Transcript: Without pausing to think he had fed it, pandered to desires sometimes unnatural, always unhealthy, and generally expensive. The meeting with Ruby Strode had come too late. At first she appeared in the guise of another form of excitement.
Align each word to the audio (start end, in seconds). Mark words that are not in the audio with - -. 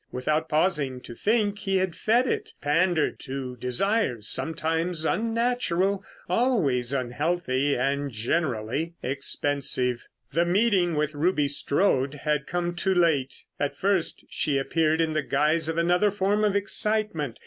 Without 0.11 0.49
pausing 0.49 0.99
to 1.01 1.13
think 1.13 1.59
he 1.59 1.77
had 1.77 1.95
fed 1.95 2.25
it, 2.25 2.53
pandered 2.59 3.19
to 3.19 3.55
desires 3.57 4.27
sometimes 4.27 5.05
unnatural, 5.05 6.03
always 6.27 6.91
unhealthy, 6.91 7.75
and 7.77 8.09
generally 8.09 8.95
expensive. 9.03 10.07
The 10.33 10.43
meeting 10.43 10.95
with 10.95 11.13
Ruby 11.13 11.47
Strode 11.47 12.15
had 12.15 12.47
come 12.47 12.73
too 12.73 12.95
late. 12.95 13.45
At 13.59 13.75
first 13.77 14.23
she 14.27 14.57
appeared 14.57 15.01
in 15.01 15.13
the 15.13 15.21
guise 15.21 15.69
of 15.69 15.77
another 15.77 16.09
form 16.09 16.43
of 16.43 16.55
excitement. 16.55 17.37